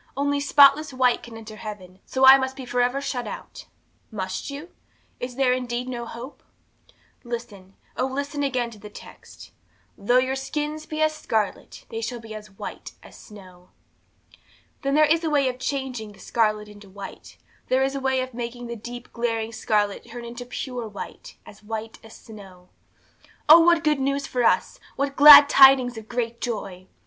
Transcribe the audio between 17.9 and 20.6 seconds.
a way of making the deep, glaring scarlet turn into